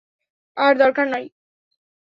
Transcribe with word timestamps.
আর 0.57 0.73
দরকার 0.77 1.05
নেই। 1.07 1.25